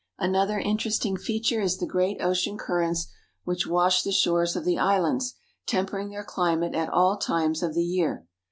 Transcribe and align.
Another 0.17 0.57
interesting 0.57 1.15
feature 1.15 1.61
is 1.61 1.77
the 1.77 1.85
great 1.85 2.17
ocean 2.23 2.57
currents 2.57 3.05
which 3.43 3.67
wash 3.67 4.01
the 4.01 4.11
shores 4.11 4.55
of 4.55 4.65
the 4.65 4.79
islands, 4.79 5.35
tempering 5.67 6.09
their 6.09 6.23
climate 6.23 6.73
at 6.73 6.89
all 6.89 7.17
times 7.17 7.61
of 7.61 7.75
the 7.75 7.85
year. 7.85 8.25